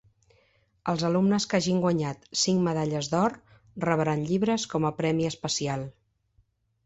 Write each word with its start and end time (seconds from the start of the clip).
Els 0.91 1.03
alumnes 1.09 1.43
que 1.49 1.57
hagin 1.57 1.81
guanyat 1.83 2.23
cinc 2.43 2.63
medalles 2.69 3.09
d'or 3.13 3.35
rebran 3.85 4.25
llibres 4.31 4.67
com 4.71 4.87
a 4.89 4.93
premi 5.03 5.27
especial. 5.33 5.85